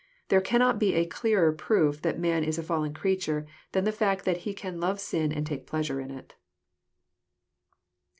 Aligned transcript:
There 0.29 0.41
cannot 0.41 0.79
be 0.79 0.95
a 0.95 1.05
clearer 1.05 1.51
proof 1.53 2.01
that 2.01 2.17
man 2.17 2.43
is 2.43 2.57
a 2.57 2.63
fallen 2.63 2.91
creature 2.91 3.45
than 3.71 3.83
the 3.83 3.91
fact 3.91 4.25
that 4.25 4.37
he 4.49 4.53
can 4.55 4.79
love 4.79 4.99
sin 4.99 5.31
and 5.31 5.45
take 5.45 5.67
pleasure 5.67 5.99
in 6.01 6.09
it. 6.09 6.33